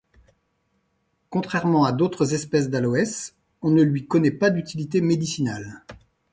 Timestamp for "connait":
4.07-4.31